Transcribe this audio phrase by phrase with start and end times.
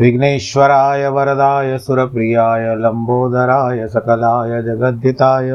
[0.00, 5.50] विघ्नेश्वराय वरदाय सुरप्रियाय लम्बोदराय सकलाय, जगद्धिताय।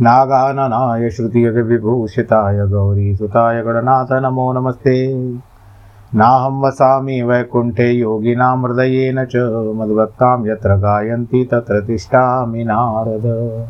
[0.00, 5.14] नागाननाय श्रुतिविभूषिताय गौरीसुताय गणनाथ नमो नमस्ते।
[6.14, 9.36] नाहं वसामि वैकुण्ठे योगिनां हृदयेन च
[9.76, 13.66] मद्भक्तां यत्र गायन्ति तत्र तिष्ठामि नारद।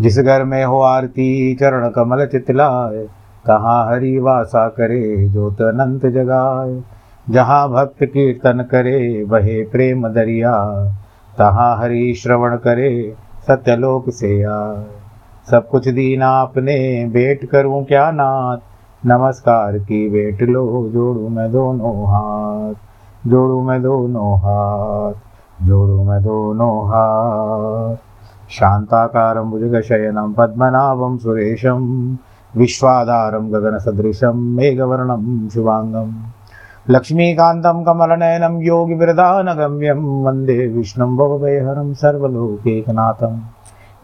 [0.00, 3.08] जिस घर में हो आरती, चरण कमल चितलाय
[3.46, 6.99] कहाँ हरि वासा करे, ज्योत अनंत जगाए
[7.30, 10.54] जहाँ भक्त कीर्तन करे, वहे प्रेम दरिया।
[11.38, 13.14] तहाँ हरि श्रवण करे,
[13.46, 14.86] सत्यलोक से आए
[15.50, 18.56] सब कुछ दीना आपने, भेंट करूँ क्या नाथ?
[19.06, 22.74] नमस्कार की भेंट लो, जोड़ू मैं दोनों हाथ।
[23.28, 25.12] जोड़ू मैं दोनों हाथ।
[25.66, 27.96] जोड़ू मैं दोनों हाथ।
[28.50, 32.14] शान्ताकारं भुजगशयनं, पद्मनाभं सुरेशं।
[32.56, 36.39] विश्वाधारं गगनसदृशं, मेघवर्णं शुभाङ्गम्
[36.90, 43.40] लक्ष्मीकान्तं कमलनयनं योगिवृदानगम्यं वंदे विष्णुं भवभयहरं सर्वलोकैकनाथं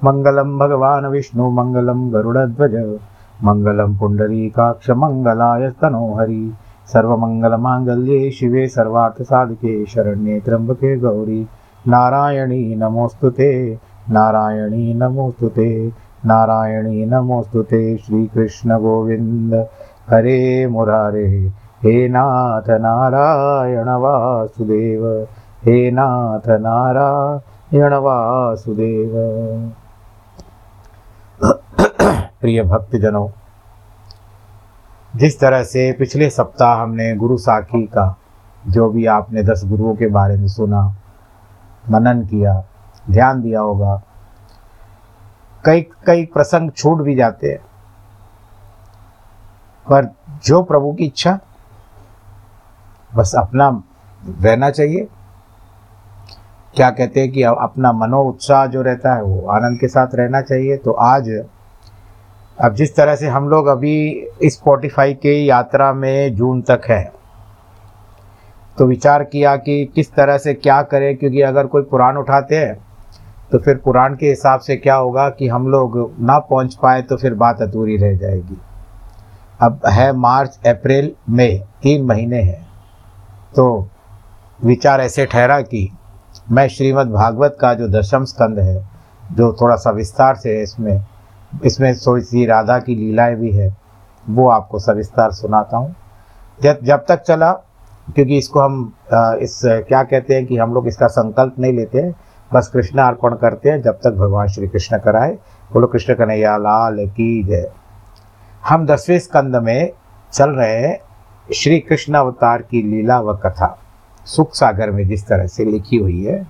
[0.05, 2.99] मङ्गलं भगवान् विष्णु, मङ्गलं गरुडध्वज,
[3.45, 6.55] मङ्गलं पुण्डरीकाक्षमङ्गलाय तनोहरि।
[6.87, 11.47] सर्वमङ्गलमाङ्गल्ये शिवे सर्वार्थसाधिके शरण्ये त्र्यम्बके गौरी।
[11.89, 13.79] नारायणी नमोऽस्तु ते,
[14.11, 15.93] नारायणी नमोऽस्तु ते,
[16.27, 19.55] नारायणी नमोऽस्तु ते। श्रीकृष्णगोविन्द
[20.11, 21.51] हरे मुरारे।
[21.87, 25.05] हे नाथ नारायण वासुदेव,
[25.65, 29.13] हे नाथ नारायण वासुदेव।
[32.41, 33.29] प्रिय भक्तजनों,
[35.15, 38.15] जिस तरह से पिछले सप्ताह हमने गुरु साखी का
[38.69, 40.83] जो भी आपने दस गुरुओं के बारे में सुना,
[41.91, 42.63] मनन किया,
[43.11, 44.03] ध्यान दिया होगा,
[45.65, 47.61] कई कई प्रसंग छूट भी जाते हैं।
[49.87, 50.15] पर
[50.45, 51.39] जो प्रभु की इच्छा
[53.17, 53.69] बस अपना
[54.21, 55.07] रहना चाहिए।
[56.75, 60.41] क्या कहते हैं कि अपना मनो उत्साह जो रहता है, वो आनंद के साथ रहना
[60.43, 61.29] चाहिए। तो आज,
[62.59, 63.97] अब जिस तरह से हम लोग अभी
[64.43, 67.05] इस स्पॉटिफाई के यात्रा में जून तक है
[68.79, 72.75] तो विचार किया कि किस तरह से क्या करें, क्योंकि अगर कोई पुराण उठाते हैं
[73.53, 77.17] तो फिर पुराण के हिसाब से क्या होगा कि हम लोग ना पहुँच पाए तो
[77.17, 78.59] फिर बात अधूरी रह जाएगी।
[79.61, 82.66] अब है मार्च, अप्रैल, मई, तीन महीने हैं।
[83.57, 83.89] तो
[84.61, 85.89] विचार ऐसे ठहरा कि
[86.53, 88.77] मैं श्रीमद् भागवत का जो दशम स्कंद है,
[89.33, 91.05] जो थोड़ा सा विस्तार से है इसमें
[91.65, 93.75] इसमें थोड़ी सी राधा की लीलाएँ भी है,
[94.27, 95.95] वो आपको सविस्तार सुनाता हूँ।
[96.63, 97.53] जब जब तक चला,
[98.09, 98.93] क्योंकि इसको हम
[99.43, 102.15] इस, क्या कहते हैं कि हम लोग इसका संकल्प नहीं लेते हैं,
[102.51, 105.33] बस कृष्ण अर्पण करते हैं जब तक भगवान श्री कृष्ण कराए।
[105.71, 107.71] बोलो, कृष्ण कन्हैया, लाल की जय।
[108.63, 109.93] हम दसवें स्कंद में
[110.33, 110.99] चल रहे हैं
[111.55, 113.79] श्री कृष्ण अवतार की लीला व कथा।
[114.25, 116.47] सुख सागर में जिस तरह से लिखी हुई है,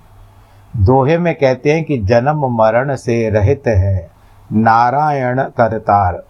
[0.75, 4.09] दोहे में कहते हैं कि जन्म मरण से रहित है,
[4.53, 6.23] नारायण करतार।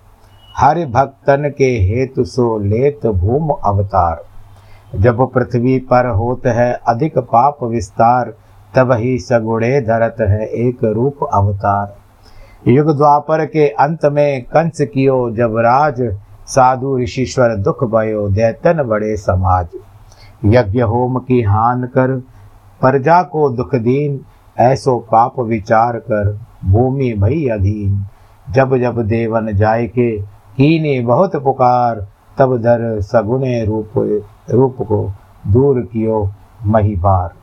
[0.57, 4.23] हर भक्तन के हेतु सो लेत भूम अवतार।
[4.95, 8.33] जब पृथ्वी पर होत है अधिक पाप विस्तार,
[8.75, 11.95] तब ही सगुणे धरत है एक रूप अवतार।
[12.67, 16.01] युग द्वापर के अंत में कंस कियो जब राज
[16.47, 19.67] साधु ऋषिश्वर दुख भयो दैतन बड़े समाज।
[20.45, 22.15] यज्ञ होम की हान कर,
[22.81, 24.19] प्रजा को दुख दीन,
[24.59, 28.05] ऐसो पाप विचार कर, भूमि भई अधीन।
[28.51, 30.17] जब जब देवन जाय के
[30.57, 33.91] कीने बहुत पुकार, तब धर सगुणे रूप
[34.49, 35.11] रूप को
[35.47, 36.29] दूर कियो
[36.65, 37.33] महिबार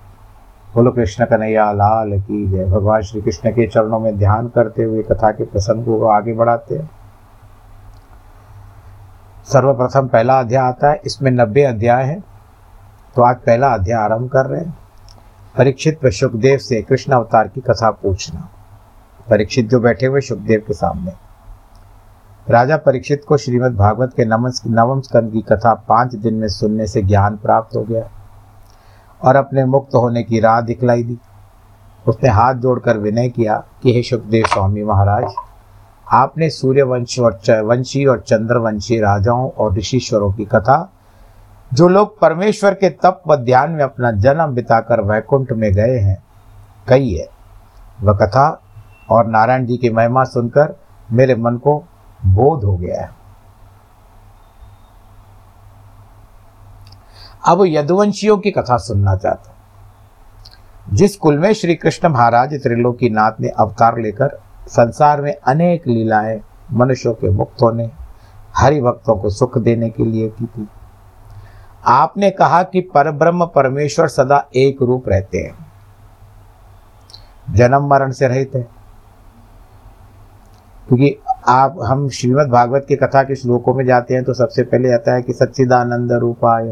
[0.74, 5.02] बोलो कृष्ण कन्हैया, लाल की जय। भगवान श्री कृष्ण के चरणों में ध्यान करते हुए
[5.02, 6.90] कथा के प्रसंग को आगे बढ़ाते हैं।
[9.52, 12.20] सर्वप्रथम पहला अध्याय आता है, इसमें नब्बे अध्याय है।
[13.16, 14.78] तो आज पहला अध्याय आरंभ कर रहे हैं।
[15.58, 18.48] परीक्षित व सुखदेव से कृष्ण अवतार की कथा पूछना।
[19.30, 21.12] परीक्षित जो बैठे हुए सुखदेव के सामने।
[22.48, 24.24] राजा परीक्षित को श्रीमद् भागवत के
[24.70, 28.08] नवम स्कंद की कथा पाँच दिन में सुनने से ज्ञान प्राप्त हो गया
[29.22, 31.18] और अपने मुक्त होने की राह दिखलाई दी।
[32.08, 35.24] उसने हाथ जोड़कर विनय किया कि, हे सुखदेव स्वामी महाराज
[36.12, 40.92] आपने सूर्यवंश और वंशी और चंद्रवंशी राजाओं और ऋषिश्वरों की कथा,
[41.72, 46.22] जो लोग परमेश्वर के तप व ध्यान में अपना जन्म बिताकर वैकुंठ में गए हैं,
[46.88, 47.28] कही है।
[48.00, 48.62] वह कथा
[49.10, 50.80] और नारायण जी की महिमा सुनकर
[51.12, 51.84] मेरे मन को
[52.26, 53.10] बोध हो गया है।
[57.48, 59.54] अब यदुवंशियों की कथा सुनना चाहता हूँ।
[60.96, 66.40] जिस कुल में श्री कृष्ण महाराज त्रिलोकी नाथ ने अवतार लेकर संसार में अनेक लीलाएँ
[66.72, 67.90] मनुष्यों के मुक्त होने
[68.56, 70.68] हरि भक्तों को सुख देने के लिए की थी।
[71.86, 75.66] आपने कहा कि परब्रह्म परमेश्वर सदा एक रूप रहते हैं।
[77.54, 78.62] जन्म मरण से रहित है।
[80.88, 81.16] क्योंकि
[81.48, 85.14] आप, हम श्रीमद् भागवत की कथा के श्लोकों में जाते हैं तो सबसे पहले आता
[85.14, 86.68] है कि सच्चिदानंद रूपाय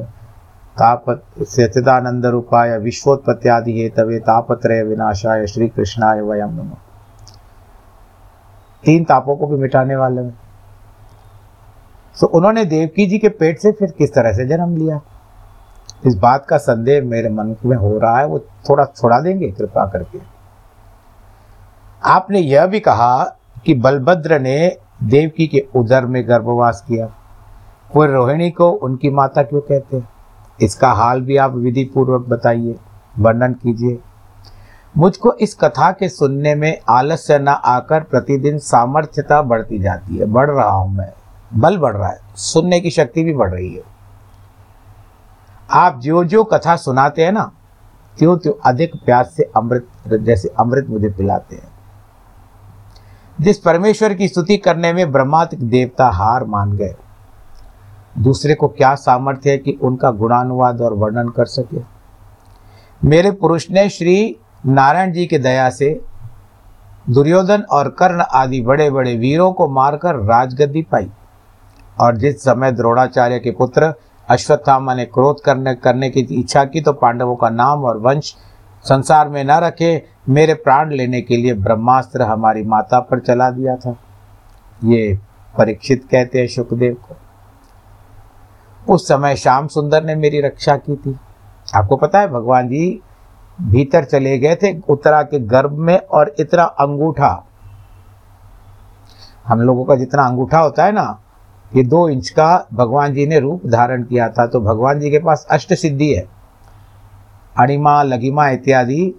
[0.78, 6.91] तापत सच्चिदानंद रूपाय विश्वोत्पत्त्यादि हेतवे तापत्रय विनाशाय श्री कृष्णाय वयम नमः।
[8.84, 10.38] तीन तापों को भी मिटाने वाले हैं।
[12.20, 15.00] तो उन्होंने देवकी जी के पेट से फिर किस तरह से जन्म लिया?
[16.06, 19.86] इस बात का संदेह मेरे मन में हो रहा है, वो थोड़ा छोड़ा देंगे, कृपा
[19.86, 20.18] करके।
[22.04, 23.24] आपने यह भी कहा
[23.64, 27.14] कि बलभद्र ने देवकी के उदर में गर्भवास किया।
[27.96, 30.08] वो रोहिणी को उनकी माता क्यों कहते हैं?
[30.62, 32.76] इसका हाल भी आप विधि पूर्वक बताइए,
[33.18, 33.98] वर्णन कीजिए।
[34.96, 40.50] मुझको इस कथा के सुनने में आलस्य न आकर प्रतिदिन सामर्थ्यता बढ़ती जाती है। बढ़
[40.50, 41.12] रहा हूँ मैं।
[41.54, 43.82] बल बढ़ रहा है। सुनने की शक्ति भी बढ़ रही है।
[45.70, 47.52] आप जो जो कथा सुनाते हैं ना
[48.18, 51.68] त्यों त्यों अधिक प्यास से अमृत, जैसे अमृत मुझे पिलाते हैं।
[53.40, 56.94] जिस परमेश्वर की स्तुति करने में ब्रह्मात्म देवता हार मान गए,
[58.18, 61.80] दूसरे को क्या सामर्थ्य है कि उनका गुणानुवाद और वर्णन कर सके?
[63.04, 66.00] मेरे पुरुष ने श्री नारायण जी के दया से
[67.10, 71.10] दुर्योधन और कर्ण आदि बड़े बड़े वीरों को मारकर राजगद्दी पाई।
[72.00, 73.92] और जिस समय द्रोणाचार्य के पुत्र
[74.28, 78.34] अश्वत्थामा ने क्रोध करने करने की इच्छा की तो पांडवों का नाम और वंश
[78.84, 83.76] संसार में न रखे, मेरे प्राण लेने के लिए ब्रह्मास्त्र हमारी माता पर चला दिया
[83.76, 83.96] था।
[84.84, 85.18] ये
[85.58, 87.16] परीक्षित कहते हैं सुखदेव को।
[88.94, 91.18] उस समय श्याम सुंदर ने मेरी रक्षा की थी।
[91.74, 93.00] आपको पता है, भगवान जी
[93.58, 97.44] भीतर चले गए थे उत्तरा के गर्भ में और इतना अंगूठा।
[99.46, 101.18] हम लोगों का जितना अंगूठा होता है ना,
[101.72, 105.18] ये दो इंच का भगवान जी ने रूप धारण किया था तो भगवान जी के
[105.18, 106.26] पास अष्ट सिद्धि है।
[107.58, 109.14] अणिमा, लघिमा इत्यादि,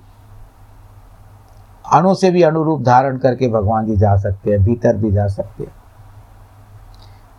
[1.94, 5.64] अणु से भी अनुरूप धारण करके भगवान जी जा सकते हैं, भीतर भी जा सकते
[5.64, 5.72] हैं।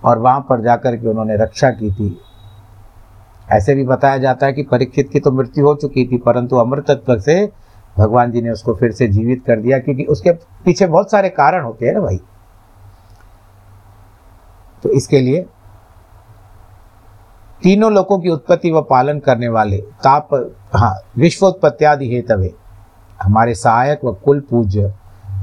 [0.05, 2.21] और वहाँ पर जाकर के उन्होंने रक्षा की थी।
[3.49, 6.91] ऐसे भी बताया जाता है कि परीक्षित की तो मृत्यु हो चुकी थी, परंतु अमृत
[6.91, 7.45] तत्व से
[7.97, 10.33] भगवान जी ने उसको फिर से जीवित कर दिया, क्योंकि उसके
[10.65, 12.21] पीछे बहुत सारे कारण होते हैं ना भाई।
[14.85, 15.45] तो इसके लिए
[17.63, 20.35] तीनों लोगों की उत्पत्ति व पालन करने वाले ताप
[20.75, 22.53] हाँ विश्वोत्पत्त्यादि हेतवे
[23.23, 24.93] हमारे सहायक व कुल पूज्य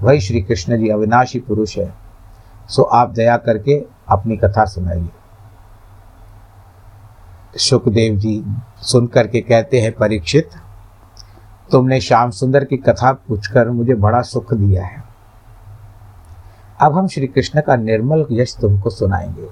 [0.02, 1.94] वही श्री कृष्ण जी अविनाशी पुरुष है।
[2.70, 3.78] सो आप दया करके
[4.10, 5.10] अपनी कथा सुनाइए।
[7.58, 8.44] सुखदेव जी
[8.82, 10.50] सुन करके कहते हैं, परीक्षित,
[11.72, 15.04] तुमने श्याम सुंदर की कथा पूछकर मुझे बड़ा सुख दिया है।
[16.82, 19.48] अब हम श्री कृष्ण का निर्मल यश तुमको सुनाएँगे।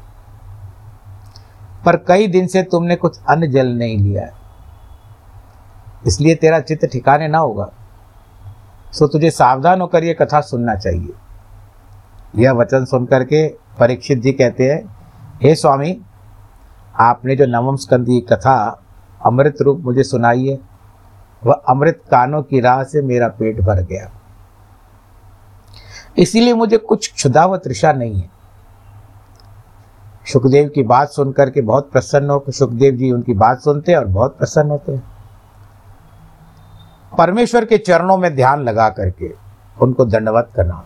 [1.86, 4.34] पर कई दिन से तुमने कुछ अन्न जल नहीं लिया है।
[6.07, 7.72] इसलिए तेरा चित्त ठिकाने ना होगा।
[8.94, 11.13] सो तुझे सावधान होकर यह कथा सुनना चाहिए।
[12.35, 13.47] यह वचन सुनकर के
[13.80, 14.97] परीक्षित जी कहते हैं,
[15.44, 16.02] हे स्वामी
[17.00, 18.84] आपने जो नवम स्कंद की कथा
[19.26, 20.60] अमृत रूप मुझे सुनाई है,
[21.44, 24.12] वह अमृत कानों की राह से मेरा पेट भर गया।
[26.18, 28.30] इसीलिए मुझे कुछ क्षुदा व तृषा नहीं है।
[30.26, 34.06] सुखदेव की बात सुनकर के बहुत प्रसन्न हो सुखदेव जी उनकी बात सुनते हैं और
[34.06, 35.04] बहुत प्रसन्न होते। हैं
[37.18, 39.32] परमेश्वर के चरणों में ध्यान लगा करके
[39.82, 40.84] उनको दंडवत करना।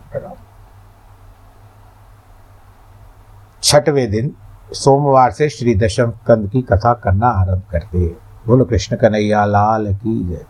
[3.62, 4.34] छठवें दिन
[4.72, 8.16] सोमवार से श्री दशम कंद की कथा करना आरंभ करते हैं
[8.46, 10.46] बोलो, कृष्ण कन्हैया, लाल की जय।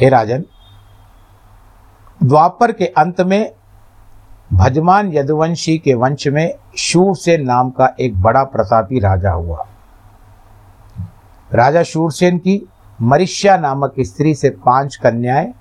[0.00, 0.44] हे राजन,
[2.22, 3.52] द्वापर के अंत में
[4.52, 9.66] भजमान यदुवंशी के वंश में शूरसेन नाम का एक बड़ा प्रतापी राजा हुआ।
[11.54, 12.68] राजा शूरसेन की
[13.02, 15.52] मरिष्या नामक स्त्री से पाँच कन्याएँ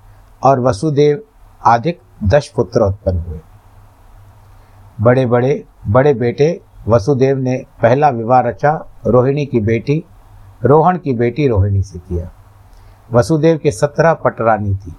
[0.44, 1.24] और वसुदेव
[1.66, 1.94] आदि
[2.24, 3.40] दस पुत्र उत्पन्न हुए।
[5.02, 8.72] बड़े बड़े बड़े बेटे वसुदेव ने पहला विवाह रचा
[9.08, 10.04] रोहिणी की बेटी
[10.64, 12.30] रोहन की बेटी रोहिणी से किया।
[13.10, 14.96] वसुदेव के सत्रह पटरानी थी।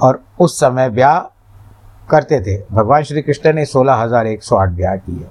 [0.00, 1.18] और उस समय ब्याह
[2.10, 5.26] करते थे। भगवान श्री कृष्ण ने सोलह हज़ार एक सौ आठ ब्याह किए।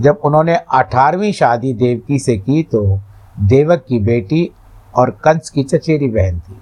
[0.00, 3.00] जब उन्होंने अठारहवीं शादी देवकी से की तो
[3.40, 4.50] देवक की बेटी
[4.94, 6.60] और कंस की चचेरी बहन थी।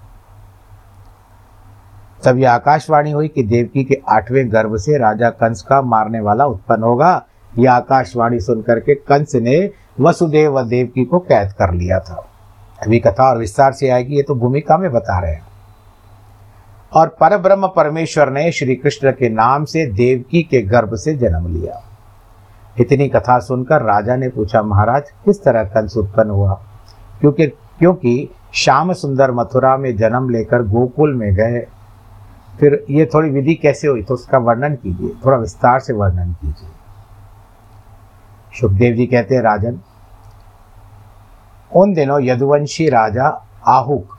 [2.25, 6.47] तब यह आकाशवाणी हुई कि देवकी के आठवें गर्भ से राजा कंस का मारने वाला
[6.47, 7.27] उत्पन्न होगा।
[7.59, 9.71] यह आकाशवाणी सुनकर के कंस ने
[10.01, 12.27] वसुदेव व देवकी को कैद कर लिया था।
[12.83, 15.43] अभी कथा और विस्तार से आएगी, ये तो भूमिका में बता रहे हैं।
[16.93, 21.83] और परब्रह्म परमेश्वर ने श्री कृष्ण के नाम से देवकी के गर्भ से जन्म लिया।
[22.81, 26.63] इतनी कथा सुनकर राजा ने पूछा, महाराज, किस तरह कंस उत्पन्न हुआ?
[27.21, 31.67] क्योंकि क्योंकि श्याम सुंदर मथुरा में जन्म लेकर गोकुल में गए।
[32.61, 36.71] फिर ये थोड़ी विधि कैसे हुई तो उसका वर्णन कीजिए, थोड़ा विस्तार से वर्णन कीजिए।
[38.53, 39.79] सुखदेव जी कहते हैं, राजन,
[41.73, 43.27] उन दिनों यदुवंशी राजा
[43.69, 44.17] आहुक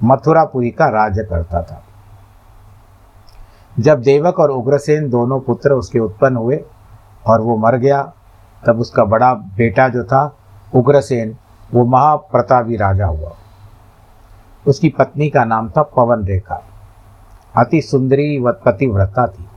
[0.00, 1.82] मथुरापुरी का राज्य करता था।
[3.76, 6.64] जब देवक और उग्रसेन दोनों पुत्र उसके उत्पन्न हुए
[7.26, 8.02] और वो मर गया,
[8.62, 10.36] तब उसका बड़ा बेटा जो था,
[10.74, 11.36] उग्रसेन,
[11.74, 13.32] वो महाप्रतापी राजा हुआ।
[14.66, 16.62] उसकी पत्नी का नाम था पवन रेखा
[17.58, 19.48] अति सुंदरी व पतिव्रता थी।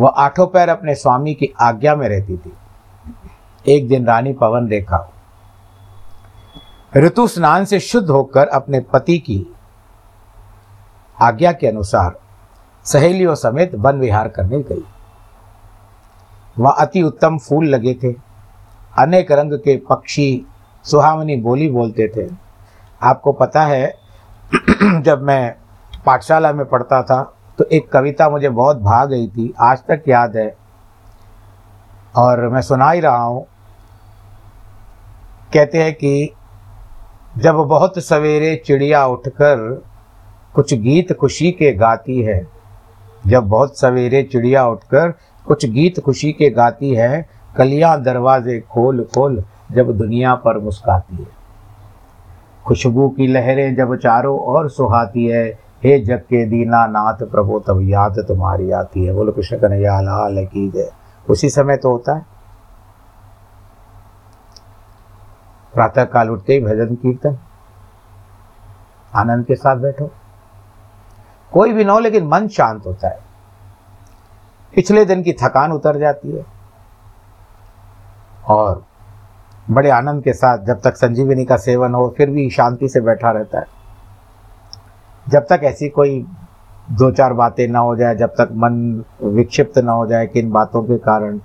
[0.00, 2.52] वह आठों पैर अपने स्वामी की आज्ञा में रहती थी।
[3.68, 5.12] एक दिन रानी पवन रेखा
[6.96, 9.46] ऋतु स्नान से शुद्ध होकर अपने पति की
[11.20, 12.20] आज्ञा के अनुसार
[12.84, 14.84] सहेलियों समेत वन विहार करने गई।
[16.58, 18.12] वह अति उत्तम फूल लगे थे।
[18.98, 20.46] अनेक रंग के पक्षी
[20.84, 22.30] सुहावनी बोली बोलते थे।
[23.02, 23.94] आपको पता है,
[25.00, 25.54] जब मैं
[26.08, 27.22] पाठशाला में पढ़ता था
[27.58, 30.56] तो एक कविता मुझे बहुत भा गई थी, आज तक याद है।
[32.16, 33.44] और मैं सुना ही रहा हूँ।
[35.54, 36.32] कहते हैं कि
[37.38, 39.84] जब बहुत सवेरे चिड़िया उठकर
[40.54, 42.46] कुछ गीत खुशी के गाती है,
[43.26, 45.14] जब बहुत सवेरे चिड़िया उठकर
[45.46, 51.36] कुछ गीत खुशी के गाती है, कलियाँ दरवाजे खोल खोल जब दुनिया पर मुस्काती है।
[52.66, 57.80] खुशबू की लहरें जब चारों ओर सुहाती है हे जग के दीना नाथ प्रभु, तब
[57.82, 60.92] याद तुम्हारी आती है। बोलो, कृष्ण कन्हैया, लाल की जय।
[61.30, 62.26] उसी समय तो होता है।
[65.74, 67.38] प्रातः काल उठते ही भजन, कीर्तन।
[69.14, 70.10] आनंद के साथ बैठो।
[71.52, 73.18] कोई भी ना हो, लेकिन मन शांत होता है।
[74.74, 76.46] पिछले दिन की थकान उतर जाती है।
[78.48, 78.84] और
[79.70, 83.30] बड़े आनंद के साथ जब तक संजीवनी का सेवन हो, फिर भी शांति से बैठा
[83.30, 83.77] रहता है।
[85.28, 86.26] जब तक ऐसी कोई
[86.90, 90.82] दो चार बातें ना हो जाए, जब तक मन विक्षिप्त ना हो जाए किन बातों
[90.82, 91.38] के कारण,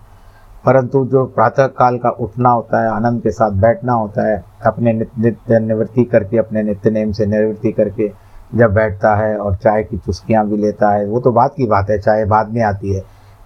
[0.65, 4.93] परंतु जो प्रातः काल का उठना होता है, आनंद के साथ बैठना होता है, अपने
[4.93, 8.11] नित्य निवृत्ति करके, अपने नित्य नेम से निवृत्ति करके
[8.55, 11.89] जब बैठता है और चाय की चुस्कियाँ भी लेता है, वो तो बात की बात
[11.89, 13.01] है, चाय बाद में आती है।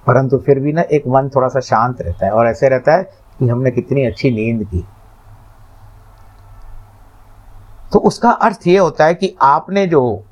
[0.08, 3.04] परंतु फिर भी ना एक मन थोड़ा सा शांत रहता है और ऐसे रहता है
[3.40, 4.86] कि हमने कितनी अच्छी नींद की।
[7.94, 10.24] तो उसका अर्थ ये होता है कि आपने जो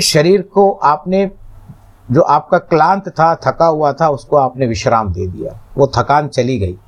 [0.00, 1.30] शरीर को आपने,
[2.10, 6.58] जो आपका क्लांत था, थका हुआ था, उसको आपने विश्राम दे दिया। वो थकान चली
[6.58, 6.78] गई।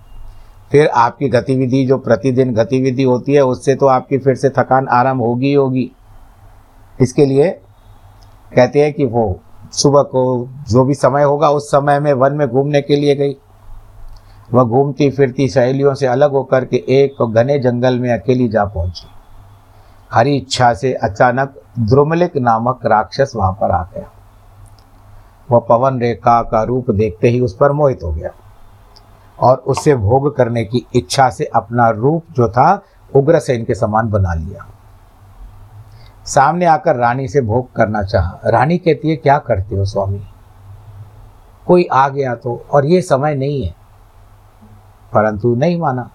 [0.72, 5.18] फिर आपकी गतिविधि, जो प्रतिदिन गतिविधि होती है, उससे तो आपकी फिर से थकान आराम
[5.18, 5.92] होगी होगी।
[7.00, 7.50] इसके लिए
[8.56, 9.40] कहते हैं कि वो
[9.72, 13.36] सुबह को जो भी समय होगा, उस समय में वन में घूमने के लिए गई।
[14.52, 19.06] वह घूमती फिरती सहेलियों से अलग होकर के एक घने जंगल में अकेली जा पहुँची।
[20.12, 24.10] हरी इच्छा से अचानक द्रुमलिक नामक राक्षस वहाँ पर आ गया।
[25.50, 28.30] वह पवन रेखा का रूप देखते ही उस पर मोहित हो गया
[29.40, 34.10] और उससे भोग करने की इच्छा से अपना रूप जो था, उग्र उग्रसेन के समान
[34.10, 34.66] बना लिया।
[36.26, 40.26] सामने आकर रानी से भोग करना चाहा। रानी कहती है, क्या करते हो स्वामी?
[41.66, 43.74] कोई आ गया तो और ये समय नहीं है।
[45.12, 46.10] परंतु नहीं माना।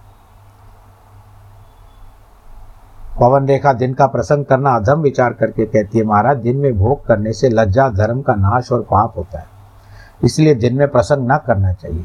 [3.20, 7.06] पवन रेखा दिन का प्रसंग करना अधम विचार करके कहती है, महाराज, दिन में भोग
[7.06, 9.46] करने से लज्जा, धर्म का नाश और पाप होता है।
[10.24, 12.04] इसलिए दिन में प्रसंग न करना चाहिए।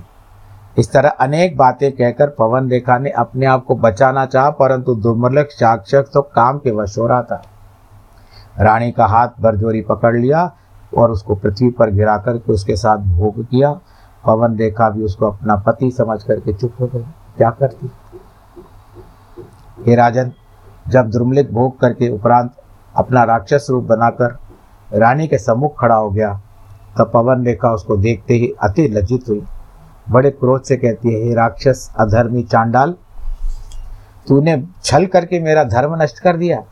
[0.77, 5.51] इस तरह अनेक बातें कहकर पवन रेखा ने अपने आप को बचाना चाहा, परंतु दुर्मलक
[5.51, 7.41] साक्षक तो काम के वश हो रहा था।
[8.59, 10.51] रानी का हाथ बरजोरी पकड़ लिया
[10.97, 13.71] और उसको पृथ्वी पर गिरा करके उसके साथ भोग किया।
[14.23, 17.03] पवन रेखा भी उसको अपना पति समझ करके चुप हो गई
[17.37, 17.91] क्या करती?
[19.85, 20.31] हे राजन
[20.87, 22.53] जब द्रुमलिक भोग करके उपरांत
[22.95, 24.37] अपना राक्षस रूप बनाकर
[24.93, 26.41] रानी के सम्मुख खड़ा हो गया,
[26.97, 29.43] तब पवन रेखा उसको देखते ही अति लज्जित हुई।
[30.09, 32.95] बड़े क्रोध से कहती है, हे राक्षस अधर्मी चांडाल,
[34.27, 36.63] तूने छल करके मेरा धर्म नष्ट कर दिया।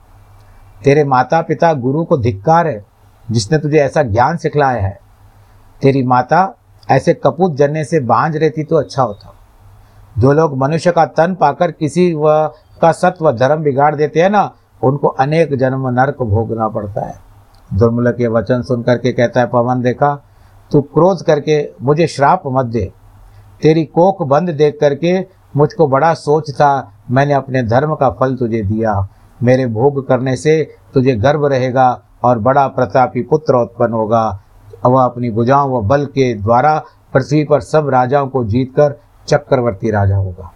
[0.83, 2.85] तेरे माता पिता गुरु को धिक्कार है,
[3.31, 4.99] जिसने तुझे ऐसा ज्ञान सिखलाया है।
[5.81, 6.55] तेरी माता
[6.91, 9.33] ऐसे कपूत जन्ने से बांझ रहती तो अच्छा होता।
[10.17, 14.51] जो लोग मनुष्य का तन पाकर किसी व का सत्व धर्म बिगाड़ देते हैं ना,
[14.83, 17.15] उनको अनेक जन्म नरक भोगना पड़ता है।
[17.73, 20.15] दुर्मल के वचन सुन करके कहता है, पवन देखा,
[20.71, 22.91] तू क्रोध करके मुझे श्राप मत दे।
[23.61, 25.19] तेरी कोख बंद देख करके
[25.55, 29.07] मुझको बड़ा सोच था, मैंने अपने धर्म का फल तुझे दिया।
[29.43, 34.39] मेरे भोग करने से तुझे गर्व रहेगा और बड़ा प्रतापी पुत्र उत्पन्न होगा।
[34.85, 36.77] वह अपनी भुजाओं व बल के द्वारा
[37.13, 40.51] पृथ्वी पर सब राजाओं को जीतकर चक्रवर्ती राजा होगा।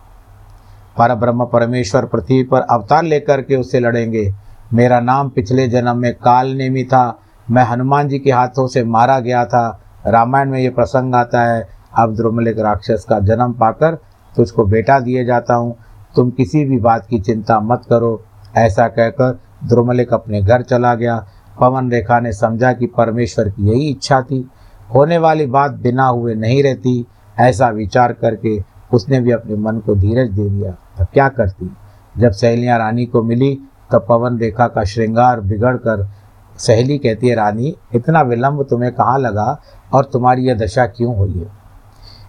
[0.98, 4.34] पर ब्रह्म परमेश्वर पृथ्वी पर अवतार लेकर के उससे लड़ेंगे।
[4.74, 7.20] मेरा नाम पिछले जन्म में काल नेमी था।
[7.52, 11.68] मैं हनुमान जी के हाथों से मारा गया था। रामायण में ये प्रसंग आता है,
[11.98, 13.96] अब द्रुमलिक राक्षस का जन्म पाकर
[14.36, 15.76] तुझको बेटा दिए जाता हूँ।
[16.16, 18.24] तुम किसी भी बात की चिंता मत करो।
[18.58, 21.26] ऐसा कहकर द्रुमलिक अपने घर चला गया।
[21.60, 24.50] पवन रेखा ने समझा कि परमेश्वर की यही इच्छा थी।
[24.96, 27.06] होने वाली बात बिना हुए नहीं रहती।
[27.40, 31.78] ऐसा विचार करके उसने भी अपने मन को धीरज दे दिया। तो क्या करती?
[32.18, 33.60] जब सहेलियाँ रानी को मिली,
[33.92, 36.10] तब पवन रेखा का श्रृंगार बिगड़ कर
[36.58, 39.62] सहेली कहती है, रानी, इतना विलंब तुम्हें कहाँ लगा
[39.94, 41.48] और तुम्हारी यह दशा क्यों हुई है?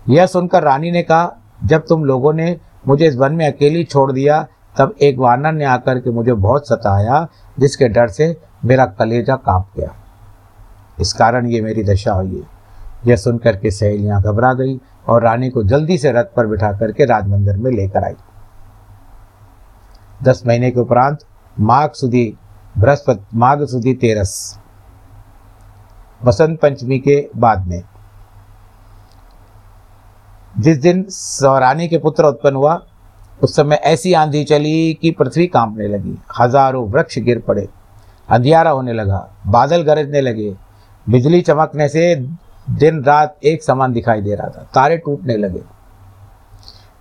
[0.09, 4.13] यह सुनकर रानी ने कहा, जब तुम लोगों ने मुझे इस वन में अकेली छोड़
[4.13, 4.47] दिया,
[4.79, 7.29] तब एक वानर ने आकर के मुझे बहुत सताया,
[7.59, 9.91] जिसके डर से मेरा कलेजा काँप गया।
[11.01, 12.55] इस कारण ये मेरी दशा हुई है।
[13.07, 17.05] यह सुनकर के सहेलियाँ घबरा गई और रानी को जल्दी से रथ पर बिठा करके
[17.05, 18.15] राजमंदिर में लेकर आई।
[20.21, 21.25] दस महीने के उपरांत
[21.57, 22.27] माघ सुधी
[22.79, 24.59] बृहस्पति, माघ सुधी तेरस,
[26.21, 27.83] बसंत पंचमी के बाद में।
[30.55, 31.07] जिस दिन
[31.43, 32.81] रानी के पुत्र उत्पन्न हुआ,
[33.41, 37.69] उस समय ऐसी आंधी चली कि पृथ्वी कांपने लगी, हज़ारों वृक्ष गिर पड़े,
[38.29, 40.55] अंधियारा होने लगा, बादल गरजने लगे,
[41.07, 42.15] बिजली चमकने से
[42.71, 45.63] दिन रात एक समान दिखाई दे रहा था, तारे टूटने लगे।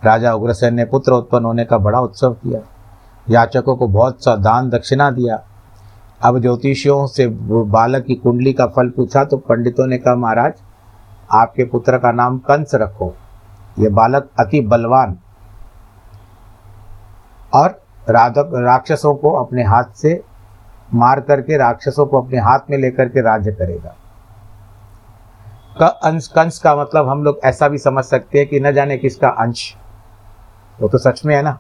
[0.01, 2.59] राजा उग्रसेन ने पुत्र उत्पन्न होने का बड़ा उत्सव किया।
[3.29, 5.43] याचकों को बहुत सा दान दक्षिणा दिया।
[6.21, 10.53] अब ज्योतिषियों से बालक की कुंडली का फल पूछा तो पंडितों ने कहा, महाराज,
[11.31, 13.15] आपके पुत्र का नाम कंस रखो।
[13.79, 15.17] ये बालक अति बलवान।
[17.53, 20.23] और राधक, राक्षसों को अपने हाथ से
[20.93, 23.95] मार करके, राक्षसों को अपने हाथ में लेकर के राज्य करेगा।
[26.03, 29.27] अंश, कंस का मतलब हम लोग ऐसा भी समझ सकते हैं कि न जाने किसका
[29.27, 29.75] अंश।
[30.81, 31.59] वो तो सच में है ना?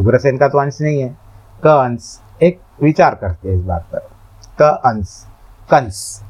[0.00, 1.16] उग्रसेन का तो अंश नहीं है।
[1.64, 4.08] क अंश, एक विचार करते हैं इस बात पर।
[4.60, 5.26] क अंश,
[5.70, 6.22] कंस।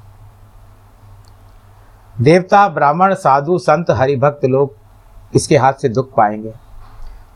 [2.21, 4.75] देवता, ब्राह्मण, साधु, संत, हरिभक्त लोग
[5.35, 6.53] इसके हाथ से दुख पाएँगे।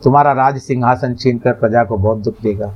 [0.05, 2.73] तुम्हारा राज सिंहासन छीन कर प्रजा को बहुत दुख देगा।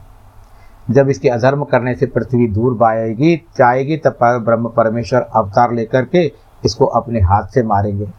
[0.91, 6.33] जब इसके अधर्म करने से पृथ्वी दूर बाएगी चाहेगी तब ब्रह्म परमेश्वर अवतार लेकर के
[6.65, 8.11] इसको अपने हाथ से मारेंगे।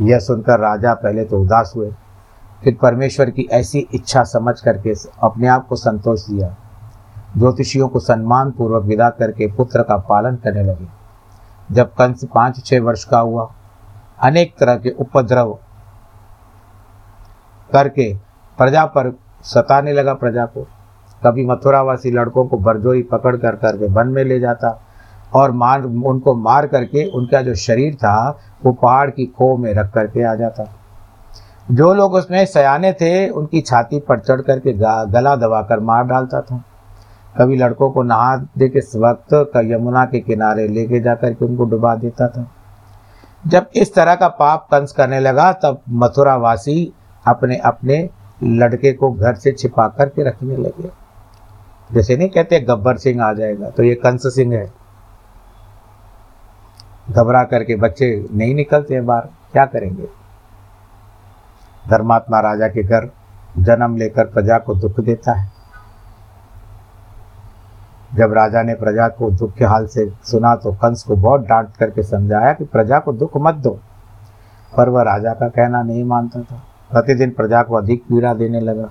[0.00, 1.90] यह सुनकर राजा पहले तो उदास हुए।
[2.62, 6.56] फिर परमेश्वर की ऐसी इच्छा समझ करके अपने आप को संतोष दिया।
[7.38, 10.86] ज्योतिषियों को सम्मान पूर्वक विदा करके पुत्र का पालन करने लगे।
[11.72, 13.52] जब कंस पाँच छः वर्ष का हुआ,
[14.22, 15.58] अनेक तरह के उपद्रव
[17.72, 18.14] करके
[18.58, 20.66] प्रजा पर सताने लगा प्रजा को।
[21.26, 24.80] कभी मथुरावासी लड़कों को बरजोई पकड़ कर करके वन में ले जाता
[25.34, 29.92] और मार, उनको मार करके उनका जो शरीर था, वो पहाड़ की खो में रख
[29.92, 30.64] करके आ जाता।
[31.68, 36.62] जो लोग उसमें सयाने थे, उनकी छाती पर चढ़ करके गला दबाकर मार डालता था।
[37.38, 41.94] कभी लड़कों को नहा दे के वक्त यमुना के किनारे लेके जाकर के उनको डुबा
[41.96, 42.46] देता था।
[43.44, 46.92] जब इस तरह का पाप कंस करने लगा, तब मथुरा वासी
[47.24, 48.08] अपने अपने
[48.42, 50.90] लड़के को घर से छिपा करके रखने लगे।
[51.90, 54.66] जैसे नहीं कहते, गब्बर सिंह आ जाएगा तो ये कंस सिंह है।
[57.10, 60.08] घबरा करके बच्चे नहीं निकलते हैं बाहर, क्या करेंगे?
[61.88, 63.10] धर्मात्मा राजा के घर
[63.58, 65.52] जन्म लेकर प्रजा को दुख देता है।
[68.14, 71.76] जब राजा ने प्रजा को दुख के हाल से सुना तो कंस को बहुत डांट
[71.76, 73.70] करके समझाया कि प्रजा को दुख मत दो।
[74.76, 78.90] पर वह राजा का कहना नहीं मानता था। प्रतिदिन प्रजा को अधिक पीड़ा देने लगा।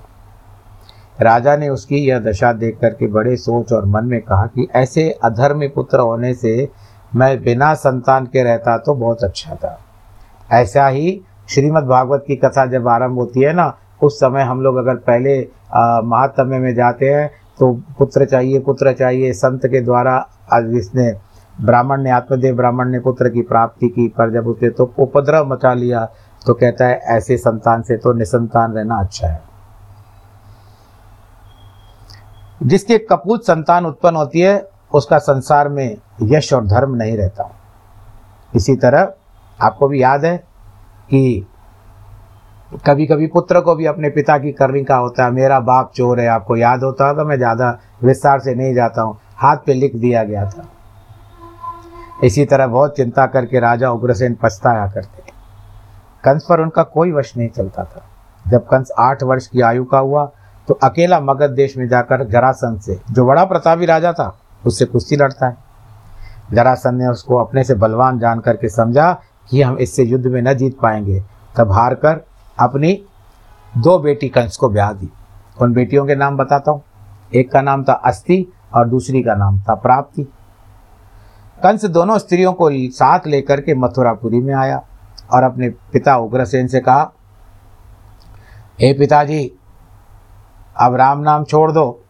[1.21, 5.10] राजा ने उसकी यह दशा देख करके बड़े सोच और मन में कहा कि ऐसे
[5.23, 6.69] अधर्मी पुत्र होने से
[7.15, 9.77] मैं बिना संतान के रहता तो बहुत अच्छा था।
[10.51, 11.21] ऐसा ही
[11.53, 15.39] श्रीमद् भागवत की कथा जब आरंभ होती है ना, उस समय हम लोग अगर पहले
[16.05, 21.11] महात्म्य में जाते हैं तो पुत्र चाहिए पुत्र चाहिए, संत के द्वारा जिसने
[21.55, 25.73] ब्राह्मण ने, आत्मदेव ब्राह्मण ने पुत्र की प्राप्ति की, पर जब उसे तो उपद्रव मचा
[25.73, 26.05] लिया
[26.41, 29.41] तो कहता है, ऐसे संतान से तो निसंतान रहना अच्छा है।
[32.63, 37.49] जिसके कपूत संतान उत्पन्न होती है, उसका संसार में यश और धर्म नहीं रहता।
[38.53, 39.13] इसी तरह,
[39.59, 40.35] आपको भी याद है
[41.13, 41.45] कि
[42.86, 46.19] कभी कभी पुत्र को भी अपने पिता की करनी का होता है, मेरा बाप चोर
[46.19, 49.95] है, आपको याद होता होगा मैं ज़्यादा विस्तार से नहीं जाता हूँ। हाथ पे लिख
[49.95, 50.65] दिया गया था।
[52.23, 55.32] इसी तरह बहुत चिंता करके राजा उग्रसेन पछताया करते
[56.23, 58.06] कंस पर उनका कोई वश नहीं चलता था।
[58.45, 60.26] जब कंस आठ वर्ष की आयु का हुआ
[60.67, 65.15] तो अकेला मगध देश में जाकर जरासंध से, जो बड़ा प्रतापी राजा था, उससे कुश्ती
[65.15, 65.58] लड़ता है।
[66.54, 69.12] जरासंध ने उसको अपने से बलवान जान करके समझा
[69.49, 71.23] कि हम इससे युद्ध में न जीत पाएँगे,
[71.58, 72.25] तब हार कर
[72.60, 73.03] अपनी
[73.77, 75.10] दो बेटी कंस को ब्याह दी।
[75.62, 76.84] उन बेटियों के नाम बताता हूँ।
[77.36, 80.23] एक का नाम था अस्थि और दूसरी का नाम था प्राप्ति।
[81.63, 84.84] कंस दोनों स्त्रियों को साथ लेकर के मथुरापुरी में आया
[85.34, 87.12] और अपने पिता उग्रसेन से कहा,
[88.82, 89.51] हे पिताजी,
[90.77, 92.03] अब राम नाम छोड़ दो,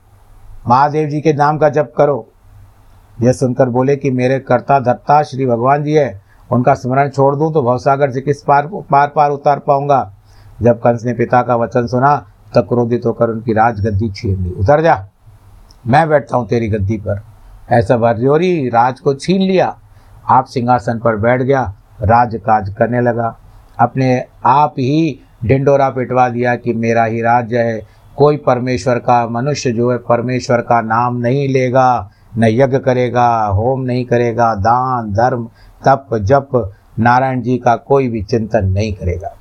[0.68, 2.28] महादेव जी के नाम का जप करो।
[3.22, 6.23] यह सुनकर बोले कि मेरे कर्ता धत्ता श्री भगवान जी है।
[6.54, 10.14] उनका स्मरण छोड़ दूँ तो भवसागर से किस पार पार पार उतार पाऊँगा।
[10.62, 12.16] जब कंस ने पिता का वचन सुना,
[12.56, 15.06] तब क्रोधित होकर उनकी राजगद्दी छीन ली। उतर जा।
[15.88, 17.22] मैं बैठता हूँ तेरी गद्दी पर।
[17.72, 19.78] ऐसा भरजोरी राज को छीन लिया।
[20.30, 23.38] आप सिंहासन पर बैठ गया। राज काज करने लगा।
[23.80, 27.82] अपने आप ही ढिंडोरा पिटवा दिया कि मेरा ही राज्य है।
[28.18, 33.82] कोई परमेश्वर का मनुष्य जो है, परमेश्वर का नाम नहीं लेगा, न यज्ञ करेगा, होम
[33.82, 35.48] नहीं करेगा, दान, धर्म
[35.86, 39.34] तप, जप नारायण जी का कोई भी चिंतन नहीं करेगा।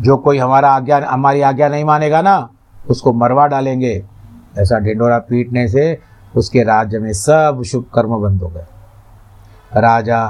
[0.00, 2.48] जो कोई हमारा आज्ञा, हमारी आज्ञा नहीं मानेगा ना,
[2.90, 4.04] उसको मरवा डालेंगे।
[4.58, 5.98] ऐसा ढिंडोरा पीटने से
[6.36, 8.64] उसके राज्य में सब शुभ कर्म बंद हो गए।
[9.76, 10.26] राजा,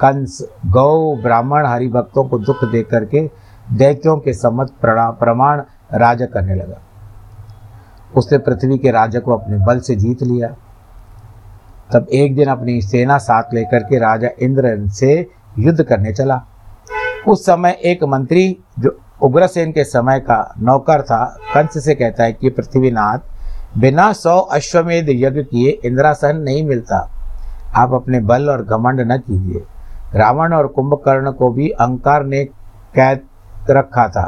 [0.00, 3.30] कंस, गौ, ब्राह्मण, हरिभक्तों को दुख दे करके
[3.72, 6.78] दैत्यों के सम्मत प्रमाण राजा करने लगा।
[8.16, 10.48] उसने पृथ्वी के राजा को अपने बल से जीत लिया।
[11.92, 15.14] तब एक दिन अपनी सेना साथ लेकर के राजा इंद्र से
[15.58, 16.40] युद्ध करने चला।
[17.28, 21.24] उस समय एक मंत्री जो उग्रसेन के समय का नौकर था,
[21.54, 23.18] कंस से कहता है कि पृथ्वीनाथ,
[23.78, 26.98] बिना सौ अश्वमेध यज्ञ किए इंद्रासन नहीं मिलता।
[27.74, 29.62] आप अपने बल और घमंड न कीजिए।
[30.14, 32.44] रावण और कुंभकर्ण को भी अहंकार ने
[32.94, 33.20] कैद
[33.70, 34.26] रखा था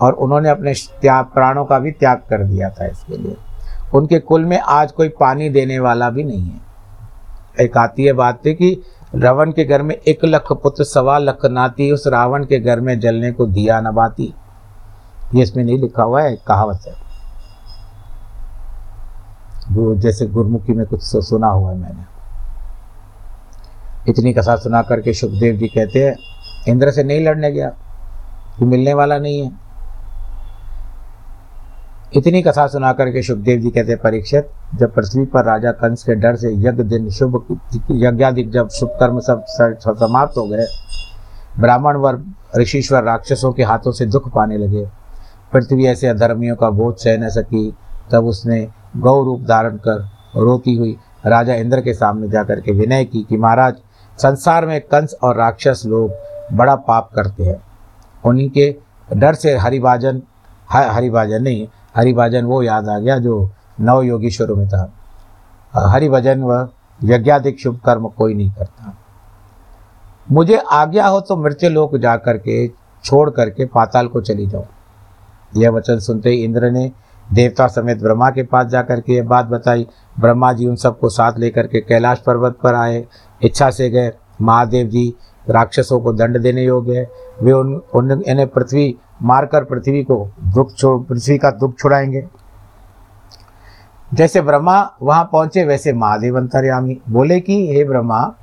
[0.00, 3.36] और उन्होंने अपने त्याग प्राणों का भी त्याग कर दिया था इसके लिए।
[3.94, 6.67] उनके कुल में आज कोई पानी देने वाला भी नहीं है।
[7.60, 8.82] एक आती है बात थी कि
[9.14, 12.98] रावण के घर में एक लख पुत्र, सवा लख नाती, उस रावण के घर में
[13.00, 14.34] जलने को दिया न बाती।
[15.34, 16.94] ये इसमें नहीं लिखा हुआ है कहावत है।
[19.70, 22.06] वो जैसे गुरमुखी में कुछ सुना हुआ है मैंने।
[24.08, 26.14] इतनी कथा सुना करके सुखदेव जी कहते हैं,
[26.68, 27.68] इंद्र से नहीं लड़ने गया
[28.60, 29.50] वो मिलने वाला नहीं है।
[32.16, 36.36] इतनी कथा सुना करके सुखदेव जी कहते परीक्षित जब पृथ्वी पर राजा कंस के डर
[36.36, 37.44] से यज्ञ दिन शुभ,
[37.92, 40.66] यज्ञादिक जब शुभ कर्म सब समाप्त हो गए,
[41.60, 44.86] ब्राह्मण वर्ग ऋषिश्वर राक्षसों के हाथों से दुख पाने लगे।
[45.52, 47.70] पृथ्वी ऐसे अधर्मियों का बोझ सह न सकी
[48.12, 53.04] तब उसने गौ रूप धारण कर रोती हुई राजा इंद्र के सामने जाकर के विनय
[53.04, 53.74] की कि महाराज,
[54.18, 57.60] संसार में कंस और राक्षस लोग बड़ा पाप करते हैं।
[58.24, 58.74] उन्हीं के
[59.10, 60.22] डर से हरिभाजन
[60.68, 64.92] हरिभाजन नहीं, हरिभाजन वो याद आ गया जो नव योगीश्वरों में था।
[65.74, 66.68] हरिभजन व
[67.04, 68.96] यज्ञाधिक शुभ कर्म कोई नहीं करता।
[70.30, 72.68] मुझे आज्ञा हो तो मृत्यु लोक जा करके
[73.04, 74.64] छोड़ करके पाताल को चली जाओ
[75.56, 76.90] यह वचन सुनते ही इंद्र ने
[77.32, 79.86] देवता समेत ब्रह्मा के पास जाकर के यह बात बताई।
[80.20, 83.04] ब्रह्मा जी उन सबको साथ लेकर के कैलाश पर्वत पर आए।
[83.42, 84.12] इच्छा से गए।
[84.42, 85.14] महादेव जी
[85.50, 87.10] राक्षसों को दंड देने योग्य है।
[87.42, 92.26] वे उन उन, इन्हें पृथ्वी, मारकर पृथ्वी को दुख पृथ्वी का दुख छुड़ाएँगे।
[94.14, 98.34] जैसे ब्रह्मा वहाँ पहुँचे, वैसे महादेव अंतर्यामी। बोले कि, हे ब्रह्मा,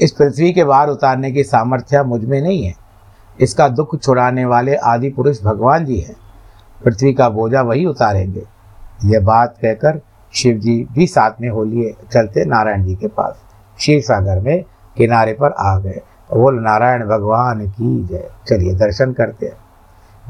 [0.00, 2.74] इस पृथ्वी के बाहर उतारने की सामर्थ्य मुझमें नहीं है।
[3.40, 6.16] इसका दुख छुड़ाने वाले आदि पुरुष भगवान जी हैं।
[6.84, 8.42] पृथ्वी का बोझा वही उतारेंगे।
[9.04, 10.00] यह बात कहकर
[10.34, 13.40] शिव जी भी साथ में हो लिए चलते नारायण जी के पास।
[13.78, 14.64] शिव सागर में
[14.96, 16.00] किनारे पर आ गए।
[16.34, 19.56] बोल, नारायण भगवान की जय। चलिए दर्शन करते हैं।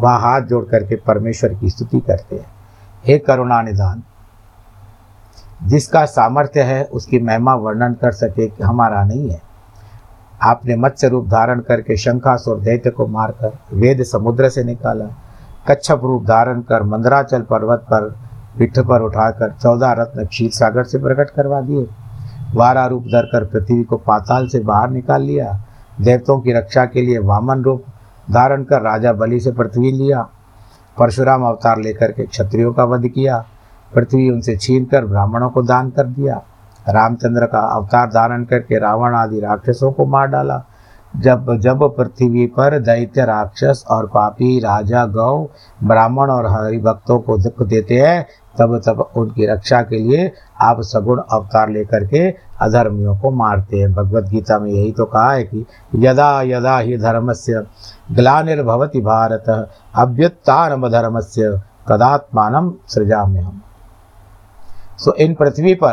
[0.00, 2.46] वहाँ हाथ जोड़ करके परमेश्वर की स्तुति करते हैं।
[3.06, 4.02] हे करुणा निधान
[5.60, 9.40] जिसका सामर्थ्य है उसकी महिमा वर्णन कर सके कि हमारा नहीं है।
[10.42, 15.04] आपने मत्स्य रूप धारण करके शंखासुर दैत्य को मारकर वेद समुद्र से निकाला,
[15.68, 18.08] कच्छप रूप धारण कर मंदराचल पर्वत पर
[18.58, 21.86] पीठ पर उठाकर चौदह रत्न क्षीर सागर से प्रकट करवा दिए।
[22.54, 25.52] वारा रूप धर कर पृथ्वी को पाताल से बाहर निकाल लिया।
[26.00, 27.84] देवताओं की रक्षा के लिए वामन रूप
[28.30, 30.28] धारण कर राजा बलि से पृथ्वी लिया।
[30.96, 33.44] परशुराम अवतार लेकर के क्षत्रियों का वध किया।
[33.94, 36.42] पृथ्वी उनसे छीन कर ब्राह्मणों को दान कर दिया।
[36.88, 40.62] रामचंद्र का अवतार धारण करके रावण आदि राक्षसों को मार डाला।
[41.14, 45.48] जब जब पृथ्वी पर दैत्य राक्षस और पापी राजा गौ
[45.84, 48.26] ब्राह्मण और हरिभक्तों को दुख देते हैं,
[48.58, 52.28] तब तब उनकी रक्षा के लिए आप सगुण अवतार लेकर के
[52.60, 55.64] अधर्मियों को मारते हैं। भगवत गीता में यही तो कहा है कि
[55.96, 57.62] यदा यदा ही धर्म से
[58.14, 59.50] ग्लानिर्भवती भारत
[59.94, 61.50] अभ्युत्थान धर्म से
[61.88, 63.60] कदात्मान सृजा में हम
[65.04, 65.92] सो इन पृथ्वी पर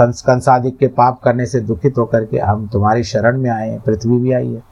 [0.00, 4.18] कंसादिक के पाप करने से दुखित होकर के हम तुम्हारी शरण में आए हैं, पृथ्वी
[4.18, 4.62] भी आई है।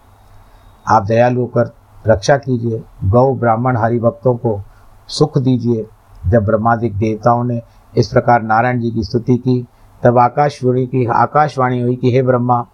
[0.89, 1.75] आप दयालु होकर
[2.07, 4.63] रक्षा कीजिए, गौ ब्राह्मण हरि भक्तों को
[5.09, 5.87] सुख दीजिए।
[6.29, 7.63] जब ब्रह्मादिक देवताओं ने
[7.97, 9.67] इस प्रकार नारायण जी की स्तुति की,
[10.03, 12.67] तब आकाशवाणी की आकाशवाणी हुई कि, हे ब्रह्मा,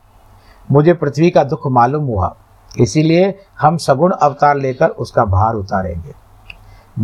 [0.70, 2.36] मुझे पृथ्वी का दुख मालूम हुआ,
[2.78, 6.14] इसीलिए हम सगुण अवतार लेकर उसका भार उतारेंगे।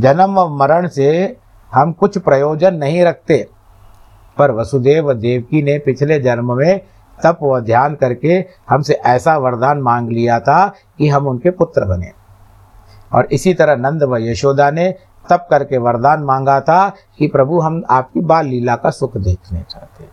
[0.01, 1.37] जन्म व मरण से
[1.73, 3.47] हम कुछ प्रयोजन नहीं रखते।
[4.39, 6.79] पर वसुदेव देवकी ने पिछले जन्म में
[7.19, 10.67] तप व ध्यान करके हमसे ऐसा वरदान मांग लिया था
[10.99, 12.11] कि हम उनके पुत्र बने।
[13.13, 14.91] और इसी तरह नंद व यशोदा ने
[15.31, 20.05] तप करके वरदान मांगा था कि प्रभु, हम आपकी बाल लीला का सुख देखने चाहते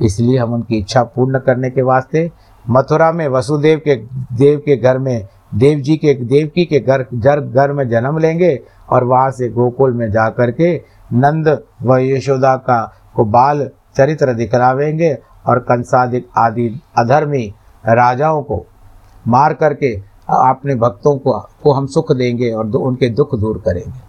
[0.00, 2.30] इसलिए हम उनकी इच्छा पूर्ण करने के वास्ते
[2.64, 7.02] मथुरा में वसुदेव के, देव के घर में देव जी के, देवकी के घर
[7.42, 8.54] घर में जन्म लेंगे
[8.90, 10.74] और वहाँ से गोकुल में जा कर के
[11.12, 11.48] नंद
[11.82, 12.82] व यशोदा का
[13.16, 17.46] को बाल चरित्र दिखलावेंगे और कंसादिक आदि अधर्मी
[17.84, 18.64] राजाओं को
[19.28, 19.94] मार करके
[20.30, 24.00] अपने भक्तों को को हम सुख देंगे और उनके दुख दूर करेंगे।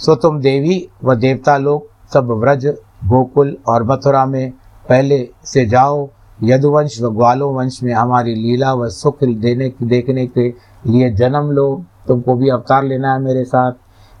[0.00, 2.66] सो तुम देवी व देवता लोग, सब व्रज,
[3.04, 4.50] गोकुल और मथुरा में
[4.88, 6.08] पहले से जाओ।
[6.42, 10.48] यदुवंश व ग्वालो वंश में हमारी लीला व सुख देने, देखने के
[10.86, 13.72] लिए जन्म लो। तुमको भी अवतार लेना है मेरे साथ।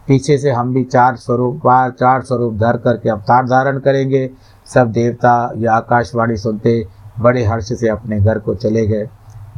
[0.08, 4.30] पीछे से हम भी चार स्वरूप, बार चार स्वरूप धर करके अवतार धारण करेंगे।
[4.66, 6.84] सब देवता या आकाशवाणी सुनते
[7.20, 9.08] बड़े हर्ष से अपने घर को चले गए।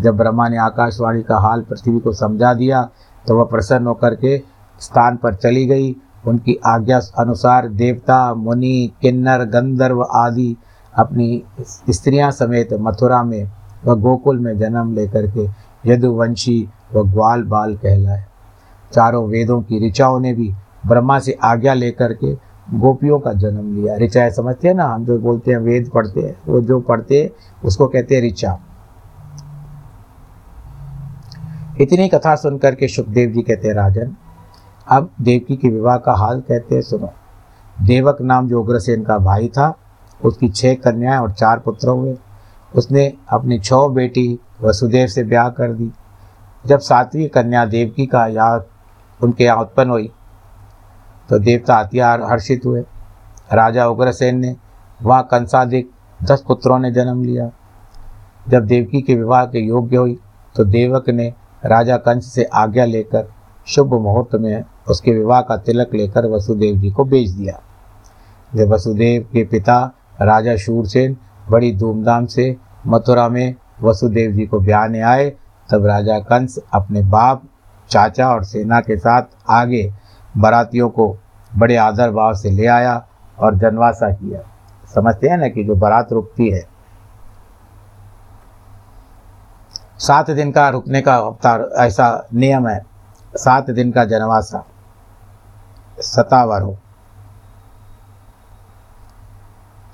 [0.00, 2.83] जब ब्रह्मा ने आकाशवाणी का हाल, पृथ्वी को समझा दिया
[3.24, 4.37] तो वह प्रसन्न होकर के
[4.81, 5.94] स्थान पर चली गई।
[6.26, 10.57] उनकी आज्ञा अनुसार देवता, मुनि, किन्नर, गंधर्व आदि
[10.94, 11.42] अपनी
[11.90, 13.50] स्त्रियाँ समेत मथुरा में
[13.85, 15.48] व गोकुल में जन्म लेकर के
[15.85, 18.24] यदुवंशी व ग्वाल बाल कहलाए।
[18.92, 20.55] चारों वेदों की ऋचाओं ने भी
[20.87, 24.85] ब्रह्मा से आज्ञा लेकर के गोपियों का जन्म लिया। ऋचा समझते हैं ना?
[24.85, 27.31] हम जो बोलते हैं, वेद पढ़ते हैं, वो जो पढ़ते हैं,
[27.64, 28.61] उसको कहते हैं ऋचा।
[31.81, 34.16] इतनी कथा सुनकर के सुखदेव जी कहते हैं, राजन,
[34.88, 37.11] अब देवकी के विवाह का हाल कहते हैं, सुनो।
[37.83, 39.76] देवक नाम जो उग्रसेन का भाई था,
[40.24, 42.18] उसकी छह कन्याएँ और चार पुत्र हुए।
[42.76, 45.92] उसने अपनी छह बेटी वसुदेव से ब्याह कर दी।
[46.66, 48.64] जब सातवीं कन्या देवकी का याद
[49.22, 50.11] उनके यहाँ उत्पन्न हुई।
[51.28, 52.80] तो देवता हथियार हर्षित हुए।
[53.52, 54.54] राजा उग्रसेन ने
[55.00, 57.50] वहाँ कंसाधिक दस पुत्रों ने जन्म लिया।
[58.48, 60.18] जब देवकी के विवाह के योग्य हुई
[60.54, 61.32] तो देवक ने
[61.64, 63.28] राजा कंस से आज्ञा लेकर
[63.66, 67.61] शुभ मुहूर्त में उसके विवाह का तिलक लेकर वसुदेव जी को बेच दिया।
[68.52, 69.78] जब वसुदेव के पिता
[70.22, 71.16] राजा शूरसेन
[71.48, 72.56] बड़ी धूमधाम से
[72.87, 75.30] मथुरा में वसुदेव जी को ब्याहने आए,
[75.68, 77.42] तब राजा कंस अपने बाप
[77.92, 79.92] चाचा और सेना के साथ आगे
[80.35, 81.16] बारातियों को
[81.52, 82.96] बड़े आदर भाव से ले आया
[83.38, 84.40] और जनवासा किया।
[84.94, 86.62] समझते हैं ना कि जो बारात रुकती है,
[89.98, 92.81] सात दिन का रुकने का अवतार, ऐसा नियम है,
[93.35, 94.64] सात दिन का जनवासा
[95.98, 96.76] सतावर हो।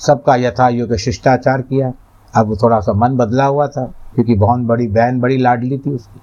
[0.00, 1.92] सबका यथा युग शिष्टाचार किया।
[2.34, 3.84] अब थोड़ा सा मन बदला हुआ था,
[4.14, 6.20] क्योंकि बहुत बड़ी बहन बड़ी लाडली थी उसकी।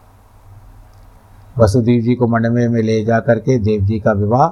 [1.56, 4.48] वसुदेव जी को मंडवे में ले जा करके देव जी का विवाह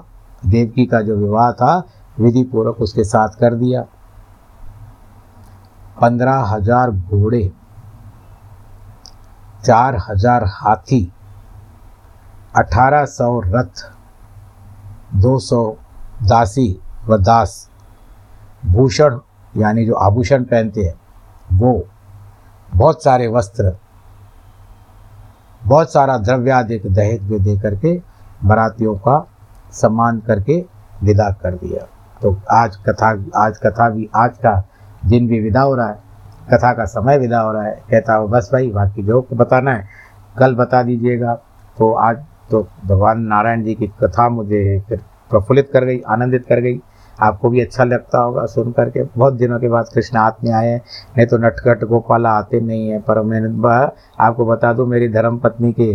[0.50, 1.76] देवकी का जो विवाह था
[2.20, 3.82] विधि पूर्वक उसके साथ कर दिया।
[6.02, 7.52] पंद्रह हज़ार घोड़े,
[9.66, 11.12] चार हज़ार हाथी,
[12.56, 13.86] अठारह सौ रथ,
[15.16, 15.64] दो सौ
[16.24, 16.68] दासी
[17.08, 17.70] व दास।
[18.66, 19.20] भूषण,
[19.54, 20.94] यानी जो आभूषण पहनते हैं,
[21.54, 21.86] वो
[22.70, 23.76] बहुत सारे वस्त्र
[25.66, 28.02] बहुत सारा द्रव्यादि दहेज भी दे करके
[28.44, 29.28] बरातियों का
[29.72, 30.66] सम्मान करके
[31.04, 31.88] विदा कर दिया।
[32.22, 34.68] तो आज कथा आज कथा भी, आज का
[35.06, 36.00] दिन भी विदा हो रहा है।
[36.54, 39.88] कथा का समय विदा हो रहा है। कहता हो, बस भाई, बाकी जो बताना है,
[40.38, 41.36] कल बता दीजिएगा।
[41.78, 42.18] तो आज
[42.52, 46.82] तो भगवान नारायण जी की कथा मुझे फिर प्रफुल्लित कर गई, आनंदित कर गई।
[47.18, 50.68] आपको भी अच्छा लगता होगा सुन करके। बहुत दिनों के बाद कृष्ण हाथ में आए
[50.68, 50.82] हैं।
[51.18, 53.48] नहीं तो नटखट गोपाला आते नहीं हैं, पर मैंने
[54.20, 55.94] आपको बता दूँ, मेरी धर्म पत्नी के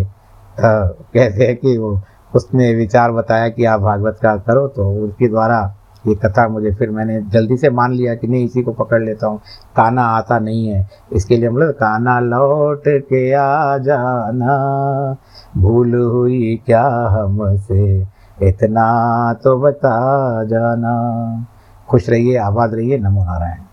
[0.57, 2.01] कहते हैं कि वो,
[2.33, 5.61] उसने विचार बताया कि आप भागवत का करो तो उसके द्वारा
[6.05, 9.27] ये कथा मुझे फिर मैंने जल्दी से मान लिया कि नहीं, इसी को पकड़ लेता
[9.27, 9.39] हूँ।
[9.77, 15.17] काना आता नहीं है। इसके लिए मतलब काना लौट के आ जाना।
[15.57, 18.05] भूल हुई क्या हमसे?
[18.43, 18.87] इतना
[19.35, 19.99] तो बता
[20.45, 20.93] जाना।
[21.89, 23.68] खुश रहिए आबाद रहिए। नमो नारायण।